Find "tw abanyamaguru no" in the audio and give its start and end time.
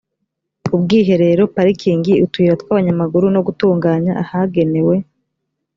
2.61-3.41